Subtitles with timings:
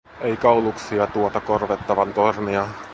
[0.21, 2.67] Ei kauluksia, tuota korvettavan tornia.